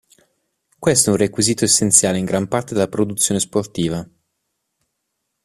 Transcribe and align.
Questo 0.79 1.09
è 1.09 1.13
un 1.13 1.19
requisito 1.19 1.63
essenziale 1.63 2.17
in 2.17 2.25
gran 2.25 2.47
parte 2.47 2.73
della 2.73 2.87
produzione 2.87 3.39
sportiva. 3.39 4.09